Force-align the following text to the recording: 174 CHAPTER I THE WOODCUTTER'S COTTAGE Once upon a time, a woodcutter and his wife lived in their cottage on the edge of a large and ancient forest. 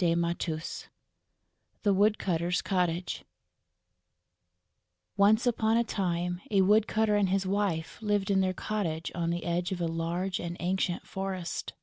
174 0.00 0.56
CHAPTER 0.56 0.88
I 0.88 0.88
THE 1.82 1.92
WOODCUTTER'S 1.92 2.62
COTTAGE 2.62 3.24
Once 5.18 5.46
upon 5.46 5.76
a 5.76 5.84
time, 5.84 6.40
a 6.50 6.62
woodcutter 6.62 7.14
and 7.14 7.28
his 7.28 7.44
wife 7.44 7.98
lived 8.00 8.30
in 8.30 8.40
their 8.40 8.54
cottage 8.54 9.12
on 9.14 9.28
the 9.28 9.44
edge 9.44 9.70
of 9.70 9.82
a 9.82 9.86
large 9.86 10.40
and 10.40 10.56
ancient 10.60 11.06
forest. 11.06 11.74